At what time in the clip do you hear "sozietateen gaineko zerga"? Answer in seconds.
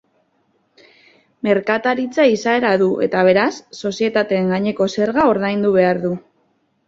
3.89-5.27